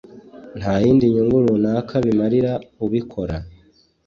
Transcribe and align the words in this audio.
ntayindi 0.59 1.05
nyungu 1.13 1.37
runaka 1.45 1.95
bimarira 2.05 2.51
ubikora. 2.85 3.35